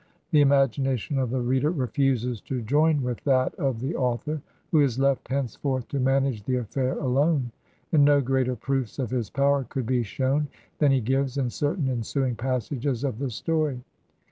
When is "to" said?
2.47-2.63, 5.89-5.99